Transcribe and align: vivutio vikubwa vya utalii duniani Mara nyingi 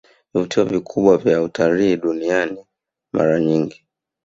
vivutio 0.33 0.65
vikubwa 0.65 1.17
vya 1.17 1.41
utalii 1.41 1.97
duniani 1.97 2.65
Mara 3.13 3.39
nyingi 3.39 3.85